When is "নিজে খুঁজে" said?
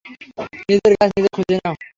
1.17-1.55